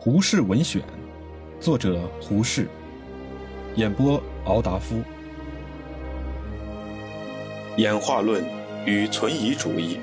[0.00, 0.80] 胡适文选，
[1.58, 2.68] 作者胡适，
[3.74, 5.02] 演播敖达夫。
[7.78, 8.44] 演化论
[8.86, 9.98] 与存疑主义。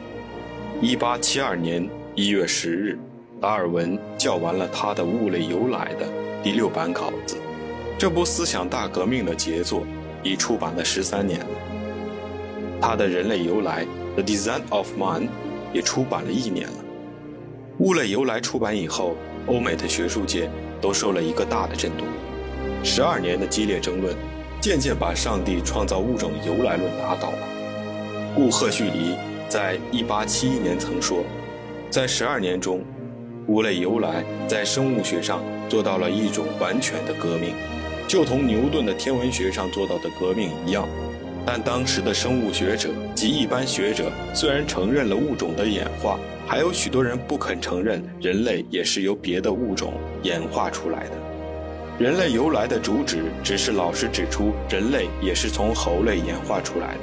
[0.82, 3.00] 一八七二年一月十日，
[3.40, 6.06] 达尔文校完了他的《物类由来》的
[6.44, 7.38] 第六版稿子。
[7.98, 9.84] 这部思想大革命的杰作
[10.22, 11.48] 已出版了十三年了。
[12.82, 13.86] 他的《人类由来》
[14.16, 15.30] （The Design of Man）
[15.72, 16.74] 也出版了一年了。
[17.84, 19.16] 《物类由来》出版以后，
[19.48, 20.50] 欧美的学术界
[20.82, 22.08] 都受了一个大的震动。
[22.84, 24.16] 十二年的激烈争论，
[24.62, 27.38] 渐渐把上帝创造物种由来论打倒了。
[28.36, 29.16] 故赫胥黎
[29.48, 31.24] 在1871年曾说，
[31.90, 32.84] 在十二年中，
[33.48, 37.54] 物类由来在生物学上做到了一种完全的革命，
[38.08, 40.88] 就同牛顿的天文学上做到的革命一样。
[41.46, 46.18] 但当时的生物学者及一般学者虽然承认了物种的演化，
[46.48, 51.12] 还有许多人不肯承认人类也是由别的物种演化出来的。
[52.00, 57.02] 人类由来的主旨只是老实指出，人类也是从猴类演化出来的。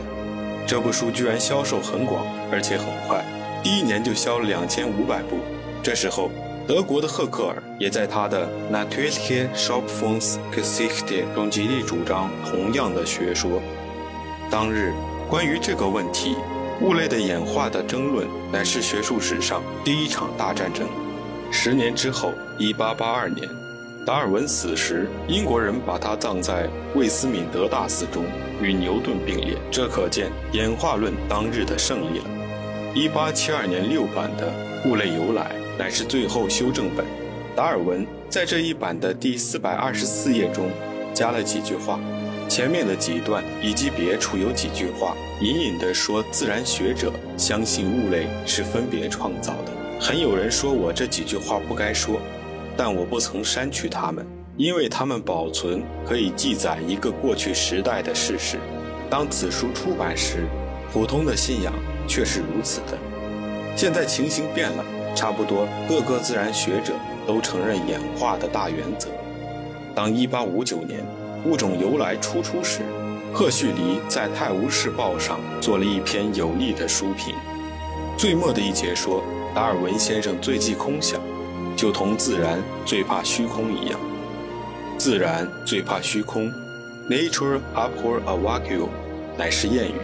[0.66, 3.24] 这部书居然销售很广，而且很快，
[3.62, 5.38] 第一年就销了两千五百部。
[5.82, 6.30] 这时候，
[6.66, 13.62] 德国的赫克尔也在他的《Natürliche Schöpfungsgeschichte》中极力主张同样的学说。
[14.52, 14.92] 当日，
[15.30, 16.36] 关于这个问题，
[16.82, 20.86] 物类的演化的争论，乃是学术史上第一场大战争。
[21.50, 23.48] 十年之后，一八八二年。
[24.04, 28.26] 达尔文死时，英国人把他葬在魏斯敏德大寺中，
[28.60, 29.56] 与牛顿并列。
[29.70, 32.24] 这可见演化论当日的胜利了。
[32.94, 34.52] 1872年六版的
[34.86, 37.06] 《物类由来》乃是最后修正本。
[37.56, 40.68] 达尔文在这一版的第四百二十四页中
[41.12, 41.98] 加了几句话，
[42.48, 49.72] 前面的几段以及别处有几句话，隐隐地说自然学者相信物类是分别创造的。
[50.00, 52.20] 很有人说我这几句话不该说。
[52.74, 58.56] 但我不曾删去它们，因为它们保存可以记载一个过去时代的事实。
[59.10, 60.46] 当此书出版时，
[60.90, 61.70] 普通的信仰
[62.08, 62.96] 却是如此的。
[63.76, 64.82] 现在情形变了，
[65.14, 66.94] 差不多各个自然学者
[67.26, 69.10] 都承认演化的大原则。
[69.94, 71.00] 当1859年
[71.48, 72.80] 《物种由来》初出时，
[73.32, 77.34] 赫胥黎在《泰晤士报》上做了一篇有力的书评，
[78.16, 79.22] 最末的一节说
[79.54, 81.20] ：“达尔文先生最忌空想。”
[81.74, 83.98] 就同自然最怕虚空一样，
[84.98, 86.52] 自然最怕虚空
[87.08, 88.88] ，Nature abhor a vacuum，
[89.38, 89.94] 乃是谚语。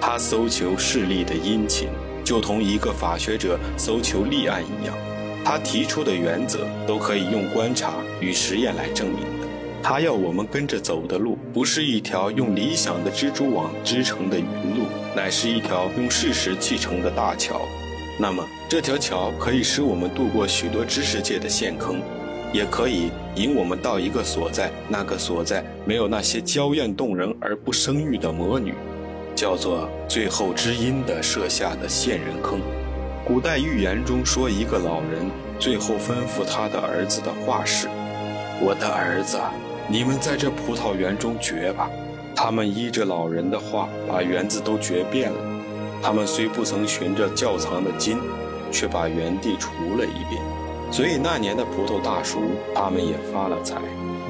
[0.00, 1.88] 他搜求事例的殷勤，
[2.24, 4.96] 就同一个法学者搜求立案一样。
[5.44, 9.48] 他提出的原则都可以用观察与实验来证明的。
[9.82, 14.84] 他要我们跟着走的路，不是一条用理想的蜘蛛网织成的云路，
[15.16, 17.62] 乃是一条用事实砌成的大桥。
[18.18, 22.02] 那么，这条桥可以使我们渡过许多知识界的陷坑，
[22.52, 28.74] 也可以引我们到一个所在，那个所在没有那些娇艳动人而不生育的魔女，
[29.34, 32.60] 叫做最后知音的设下的陷人坑。
[33.32, 37.86] 古代寓言中说，一个老人最后吩咐他的儿子的话是
[38.60, 39.38] ：“我的儿子，
[39.86, 41.88] 你们在这葡萄园中掘吧。”
[42.34, 45.38] 他们依着老人的话，把园子都掘遍了。
[46.02, 48.18] 他们虽不曾寻着窖藏的金，
[48.72, 50.42] 却把原地除了一遍，
[50.90, 52.40] 所以那年的葡萄大熟，
[52.74, 53.76] 他们也发了财。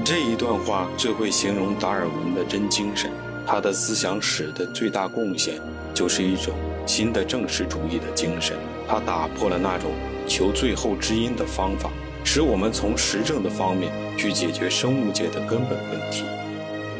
[0.05, 3.10] 这一段话最会形容达尔文的真精神。
[3.47, 5.55] 他的思想史的最大贡献，
[5.94, 6.55] 就是一种
[6.86, 8.56] 新的正式主义的精神。
[8.88, 9.91] 它打破了那种
[10.26, 11.91] 求最后知音的方法，
[12.24, 16.24] 使我们从实证的方面去解决生物界的根本问题。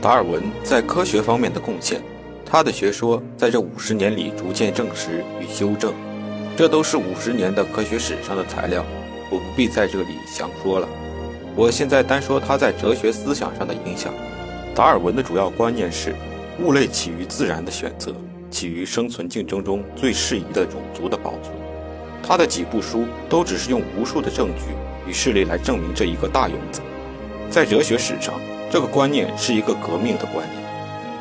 [0.01, 2.01] 达尔文在科学方面的贡献。
[2.53, 5.93] 他的学说在这五十年里逐渐证实与修正，
[6.57, 8.85] 这都是五十年的科学史上的材料，
[9.31, 10.89] 我不必在这里详说了。
[11.55, 14.13] 我现在单说他在哲学思想上的影响。
[14.75, 16.15] 达尔文的主要观念是，
[16.61, 18.13] 物类起于自然的选择，
[18.51, 21.55] 起于生存竞争中最适宜的种族的保存。
[22.23, 24.65] 他的几部书都只是用无数的证据
[25.09, 26.83] 与事例来证明这一个大原则。
[27.49, 28.35] 在哲学史上，
[28.71, 30.63] 这个观念是一个革命的观念。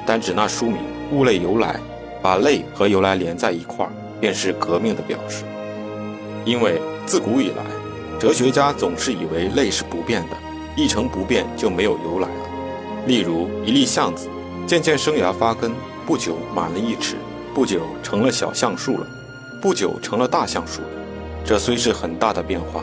[0.06, 0.78] 单指那书名。
[1.12, 1.80] 物类由来，
[2.22, 5.44] 把类和由来连在一块儿，便是革命的表示。
[6.46, 7.64] 因为自古以来，
[8.20, 10.38] 哲学家总是以为类是不变的，
[10.76, 13.06] 一成不变就没有由来了。
[13.08, 14.30] 例如一粒橡子，
[14.68, 15.72] 渐渐生芽发根，
[16.06, 17.16] 不久满了一尺，
[17.60, 19.08] 不久成了小橡树了，
[19.60, 20.82] 不久成了大橡树。
[21.44, 22.82] 这虽是很大的变化，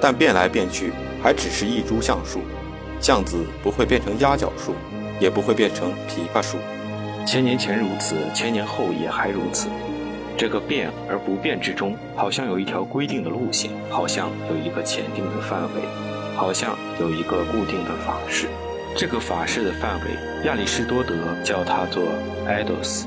[0.00, 2.38] 但变来变去还只是一株橡树，
[3.00, 4.76] 橡子不会变成鸭脚树，
[5.18, 6.56] 也不会变成枇杷树。
[7.26, 9.66] 千年前如此，千年后也还如此。
[10.38, 15.82] 这个变而不变之中，好像有一条规定的路线，好像有一个前定的范围。
[16.36, 18.46] 好像有一个固定的法式。
[18.96, 22.04] 这个法式的范围，亚里士多德叫它做
[22.46, 23.04] “idos”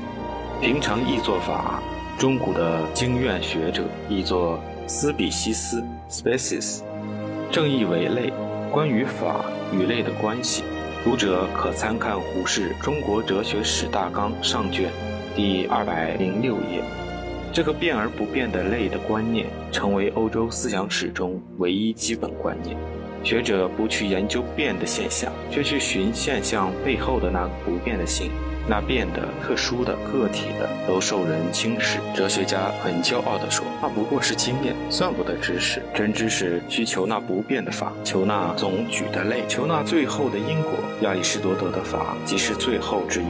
[0.58, 1.82] 平常译作法，
[2.18, 6.80] 中古的经院学者译作斯比西斯 species，
[7.52, 8.32] 正译为类。
[8.72, 10.62] 关于法与类的关系，
[11.04, 14.90] 读者可参看胡适《中国哲学史大纲》上卷
[15.34, 16.82] 第二百零六页。
[17.52, 22.76] 这个变而不变的类的观念，成为欧洲思想史中唯一基本观念。
[23.22, 28.30] 学者不去研究变的现象，却去寻现象背后的那个不变的性。
[28.68, 32.00] 那变的、特殊的、个体的，都受人轻视。
[32.14, 35.80] 哲学家很骄傲地说：“那不过是经验，算不得知识。
[35.94, 40.72] 真知识需求那不变的法，求那总举的类，求那最后的因果。
[41.02, 43.28] 亚里士多德的法，即是最后之因。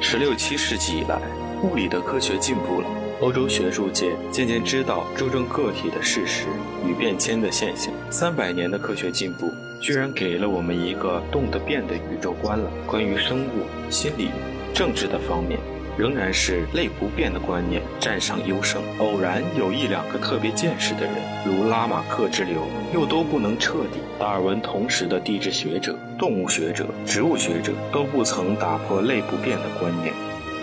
[0.00, 1.18] 十六七世纪以来，
[1.62, 2.86] 物理的科学进步了，
[3.22, 6.44] 欧洲学术界渐渐知道注重个体的事实
[6.86, 7.90] 与变迁的现象。
[8.10, 12.70] 三百年的科学进步，居然给了我们一个动的变的宇宙观了。
[12.86, 14.28] 关于生物、心理。”
[14.74, 15.56] 政治的方面，
[15.96, 18.82] 仍然是类不变的观念占上优胜。
[18.98, 21.14] 偶然有一两个特别见识的人，
[21.46, 24.00] 如拉马克之流，又都不能彻底。
[24.18, 30.12] 达尔文同时的地质学者、动物学者、植物学者都不曾打破类不变的观念。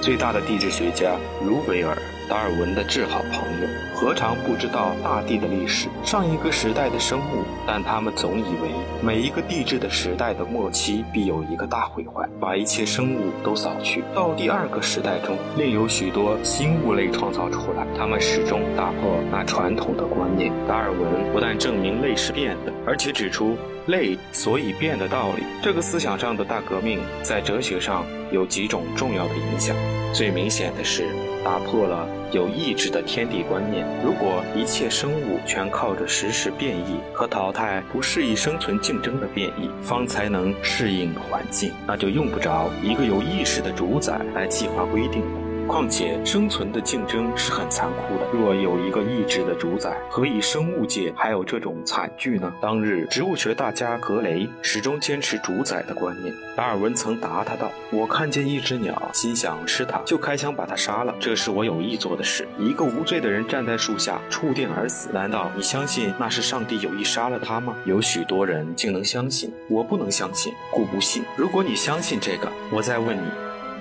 [0.01, 1.15] 最大的地质学家
[1.45, 1.95] 卢维尔。
[2.30, 7.44] 达尔文的至好朋友，何尝不知道大地的历史，上一个时代的生物？
[7.68, 8.69] 但他们总以为
[9.03, 14.01] 每一个地质的时代的末期必有一个大毁坏，把一切生物都扫去。
[14.15, 17.86] 到第二个时代中，另有许多新物类创造出来。
[17.98, 20.53] 他们始终打破那传统的观念。
[20.65, 23.57] 达尔文不但证明类是变的，而且指出
[23.88, 25.44] 类所以变的道理。
[25.62, 29.75] 这个思想上的大革命，在哲学上有几种重要的影响。
[30.13, 31.06] 最明显的是。
[31.44, 33.83] 打破了有意志的天地观念。
[34.06, 45.24] 如果一切生物全靠着实时变异和淘汰不适宜生存竞争的变异，方才能适应环境，那就用不着一个有意识的主宰来计划规定。
[45.68, 48.25] 况且，生存的竞争是很残酷的。
[48.34, 52.54] 若有一个意志的主宰，何以生物界还有这种惨剧呢？
[52.62, 56.34] 当日，植物学大家格雷始终坚持主宰的观念。
[56.56, 61.16] 达尔文曾答他道：“我看见一只鸟，心想吃它，就开枪把它杀了。
[61.19, 62.48] 这是我有意做的事。
[62.60, 65.10] 一个无罪的人站在树下，触电而死。
[65.13, 67.75] 难道你相信那是上帝有意杀了他吗？
[67.86, 71.24] 有许多人竟能相信，我不能相信，故不信。
[71.36, 73.22] 如果你相信这个，我再问你。”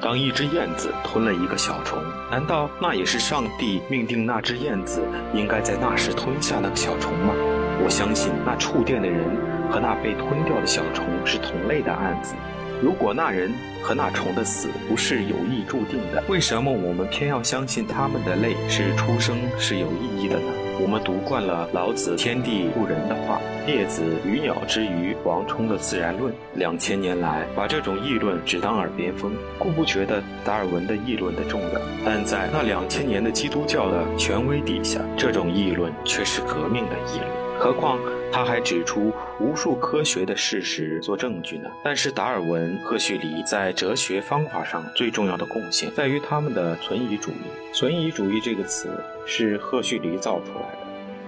[0.03, 5.03] 当一只燕子吞了一个小虫，难道那也是上帝命定那只燕子
[5.35, 7.35] 应该在那时吞下那个小虫吗？
[7.83, 9.25] 我相信那触电的人
[9.71, 12.35] 和那被吞掉的小虫是同类的案子。
[12.83, 13.53] 如果那人
[13.83, 20.53] 和那虫的死不是有意注定的，为什么我们偏要相信他们的泪是出生是有意义的呢？
[20.81, 31.81] 我们读惯了老子“天地不仁”的话，列子“鱼鸟之鱼”，王充的《自然论》，两千年来把这种议论只当耳边风，故不觉得达尔文的议论的重要。
[32.05, 37.40] 但在那两千年的基督教的权威底下，这种议论却是革命的议论。
[37.61, 37.99] 何况
[38.33, 41.69] 他还指出无数科学的事实做证据呢。
[41.85, 47.35] 但是达尔文、赫胥黎在哲学方法上最重要的贡献，在于他们的存疑主义。
[47.75, 48.89] 存疑主义这个词
[49.27, 50.79] 是赫胥黎造出来的，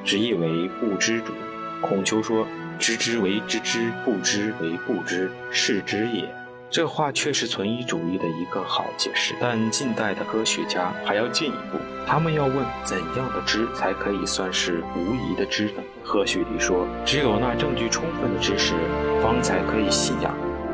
[0.04, 1.34] 直译为不知主。
[1.82, 2.46] 孔丘说
[2.80, 6.34] ：“知之为知之，不知为不知，是知也。”
[6.72, 11.76] 这话却是存疑主义的一个好解释，但近代的科学家还要进一步，
[12.06, 15.82] 他们要问怎样的知才可以算是无疑的知呢？
[16.02, 18.72] 赫胥黎说，只有那证据充分的知识，
[19.20, 20.32] 方才可以信仰；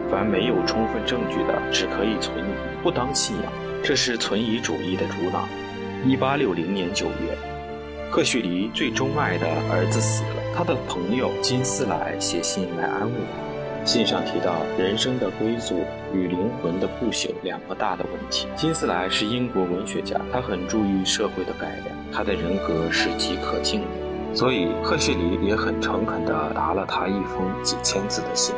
[0.08, 3.52] 凡没有充分证据的，只可以存疑，不当信仰。
[3.82, 5.48] 这是存疑主义的主脑。
[6.06, 7.36] 一八六零年九月，
[8.08, 13.47] 赫胥黎最钟爱的儿子死了，他的朋友金斯莱写信来安慰他。
[13.88, 18.46] 信上提到人生的归宿与灵魂的不朽两个大的问题。
[18.54, 28.54] 金斯莱是英国文学家，他很注意社会的改良，他的人格是极可敬的，所以赫胥黎也很诚恳地答了他一封几千字的信。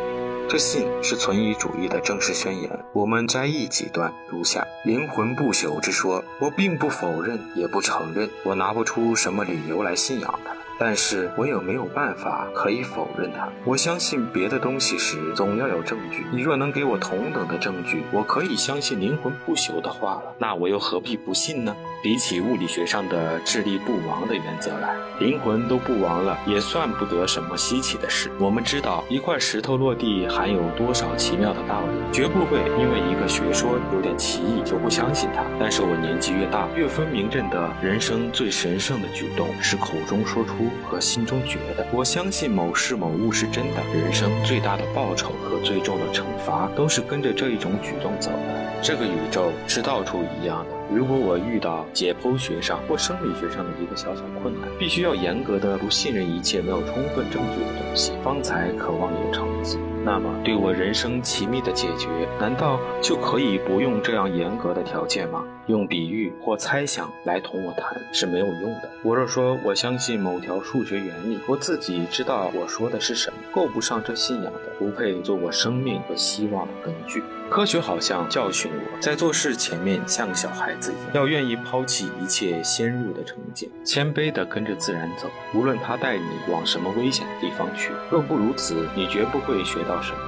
[0.49, 2.69] 这信是存疑主义的正式宣言。
[2.93, 10.51] 我们摘译几段，如下：灵魂不朽之说，我并不否认，也不承认，我拿不出什么理由来信仰它。
[10.81, 13.47] 但是我也没有办法可以否认它？
[13.67, 16.25] 我相信别的东西时，总要有证据。
[16.33, 20.35] 你若能给我同等的证据，我可以相信灵魂不朽的话了。
[20.39, 21.77] 那我又何必不信呢？
[22.03, 28.31] 比起物理学上的智力不亡的原则来，灵魂都不亡了，也算不得什么稀奇的事。
[28.41, 35.45] 我们知道一块石头落地含有多少奇妙的道理，绝不会因为一个学说有点奇异就不相信它。
[35.59, 40.70] 但是我年纪越大，越分明认得人生最神圣的举动是口中说出。
[40.89, 41.87] 和心中觉得。
[41.93, 48.61] 我相信某事某物是真的，人生最大的报酬和最重的惩罚都是跟着这一种举动走的。
[48.83, 50.71] 这个宇宙是到处一样的。
[50.93, 59.79] 如果我遇到解剖学上或生理学上的一个小小困难，必须要严格的不信任一切没有充分证据的东西，方才渴望有成绩。
[60.03, 62.09] 那么，对我人生奇秘的解决，
[62.41, 65.45] 难道就可以不用这样严格的条件吗？
[65.67, 68.91] 用比喻或猜想来同我谈是没有用的。
[69.03, 77.23] 我若说我相信某条数学原理，我自己知道我说的是什么，够不上这信仰的，不配做我生命和希望的根据。
[77.49, 87.91] 科学好像教训我，在做事前面像个小孩子一样，要愿意抛弃一切先入的成见，谦卑地跟着自然走，无论他带你往什么危险的地方去。
[88.11, 90.19] 若不如此，你绝不会学到什么。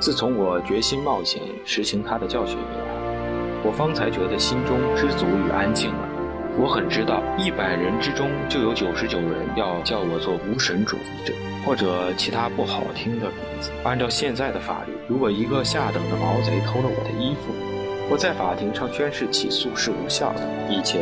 [0.00, 2.93] 自从我决心冒险实行他的教训以来，
[3.64, 6.08] 我方才觉得心中知足与安静了。
[6.56, 11.32] 我很知道，一百人之中就有九十九人要叫我做无神主义者，
[11.64, 13.70] 或者其他不好听的名字。
[13.82, 17.52] 按照现在的法律，如果一个下等的毛贼偷了我的衣服，
[18.10, 20.42] 我在法庭上宣誓起诉是无效的。
[20.68, 21.00] 以前，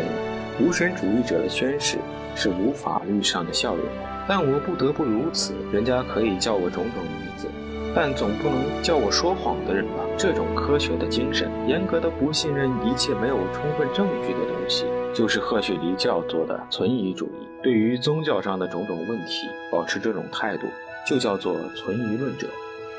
[0.61, 1.99] 无神主义者的宣誓
[2.37, 3.85] 是无法律上的效用，
[4.29, 5.53] 但我不得不如此。
[5.73, 7.49] 人家可以叫我种种名字。
[7.95, 10.02] 但总不能叫我说谎的人吧？
[10.17, 17.49] 这种科学的精神，严格的不信任一切没有充分证据的东西，就是赫胥黎教做的存疑主义。
[17.63, 20.67] 对于宗教上的种种问题，保持这种态度，
[21.07, 22.47] 就叫做存疑论者。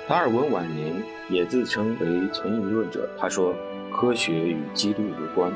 [0.08, 3.08] 达尔文晚年也自称为存疑论者。
[3.18, 3.56] 他说
[3.96, 5.50] ：“科学与基督无关，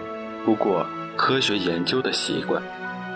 [0.45, 0.85] 不过
[1.17, 2.63] 科学研究的习惯，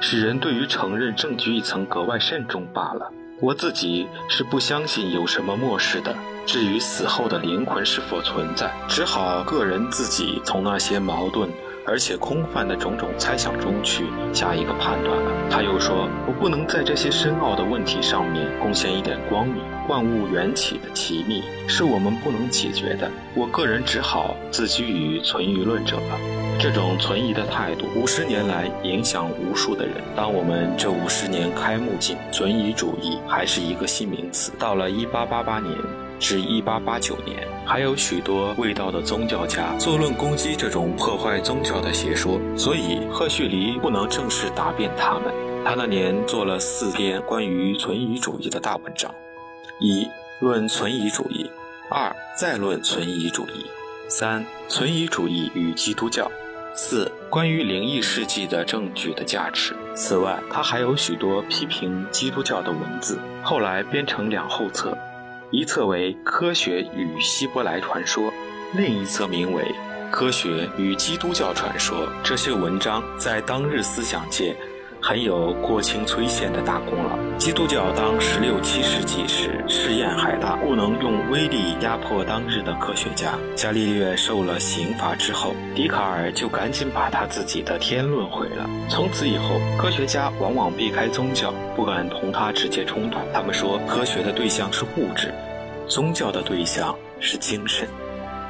[0.01, 3.09] 使人对于承认证据一层格外慎重罢了。”
[3.41, 6.15] 我自己是不相信有什么末世的。
[6.45, 11.49] 至于死后的灵魂是否存在，只好个人自己从那些矛盾
[11.87, 15.49] 而且空泛的种种猜想中去下一个判断了。
[15.49, 19.63] 他又说：“我不能在这些深奥的问题上面贡献一点光明。
[19.89, 23.09] 万物缘起的奇秘是我们不能解决的。
[23.33, 26.19] 我个人只好自居于存疑论者了。”
[26.61, 29.95] 这种存疑的态度，五十年来影响无数的人。
[30.15, 34.51] 当我们这五十年开幕进，存疑主义还是一个新名词。
[34.59, 35.75] 到了一八八八年
[36.19, 45.33] 至一八八九年，还有许多未道的宗教家作论攻击这种破坏宗教的邪说，所以赫胥黎不能正式答辩他们。
[45.65, 49.11] 他那年做了四篇关于存疑主义的大文章：
[49.79, 50.07] 一、
[50.39, 51.49] 论存疑主义；
[51.89, 53.65] 二、再论存疑主义；
[54.07, 56.29] 三、存疑主义与基督教。
[56.73, 59.75] 四、关于灵异事迹的证据的价值。
[59.93, 64.97] 此外，他还有许多批评基督教的文字，后来编成两后册，
[65.51, 68.31] 一册为《科学与希伯来传说》，
[68.73, 69.63] 另一册名为
[70.11, 72.07] 《科学与基督教传说》。
[72.23, 74.55] 这些文章在当日思想界。
[75.01, 77.17] 很有郭清崔宪的大功劳。
[77.37, 83.33] 基督教当十六七世纪时试验海大，不能用威力压迫当日的科学家。
[83.55, 88.69] 伽利略受了刑罚之后，笛卡尔就赶紧把他自己的天论毁了。
[88.87, 93.17] 从此以后，科学家往往避开宗教，不敢同他直接冲突。
[93.33, 95.33] 他们说，科学的对象是物质，
[95.87, 97.87] 宗教的对象是精神。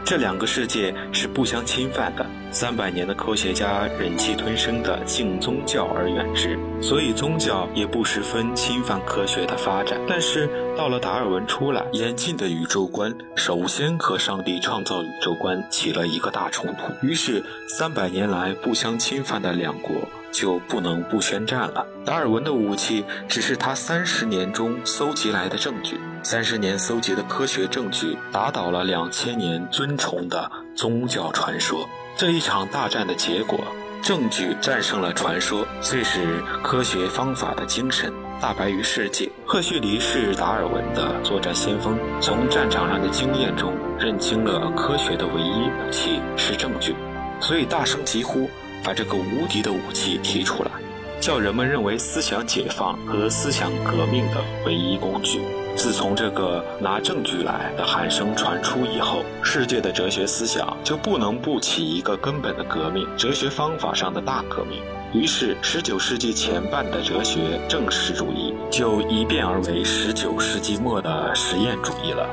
[0.04, 2.26] 这两个世界是不相侵犯的。
[2.52, 9.98] 三百年的科学家忍气吞声地敬宗教而远之，所以宗教也不十分侵犯科学的发展。
[10.06, 17.08] 但是到了达尔文出来，演进的宇宙观首先和上帝创造宇宙观起了一个大冲突。
[17.08, 19.96] 于是三百年来不相侵犯的两国
[20.32, 21.86] 就不能不宣战了。
[22.06, 26.00] 达尔文的武器只是他三十年中搜集来的证据。
[26.24, 31.88] 三十年搜集的科学证据打倒了两千年尊崇的宗教传说。
[32.16, 33.60] 这一场大战的结果，
[34.04, 39.32] 证据战胜了传说，遂使科学方法的精神大白于世界。
[39.48, 46.96] 赫胥黎是达尔文的作战先锋，从战场上的经验中认清了科学的唯一武器是证据，
[47.40, 48.48] 所以大声疾呼，
[48.84, 50.72] 把这个无敌的武器提出来，
[51.20, 55.42] 叫人们认为思想解放和思想革命的唯一工具。
[55.74, 64.82] 自从这个拿证据来的喊声传出以后，世界的哲学思想就不能不起一个根本的革命，哲学方法上的大革命。
[65.14, 72.30] 于是，十九世纪前半的哲学正式主义就一变而为十九世纪末的实验主义了。